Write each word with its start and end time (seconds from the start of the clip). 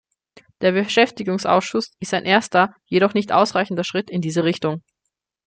Der 0.61 0.71
Beschäftigungsausschuss 0.71 1.91
ist 1.99 2.13
ein 2.15 2.25
erster, 2.25 2.73
jedoch 2.87 3.09
noch 3.09 3.13
nicht 3.13 3.31
ausreichender 3.31 3.83
Schritt 3.83 4.09
in 4.09 4.21
diese 4.21 4.43
Richtung. 4.43 4.81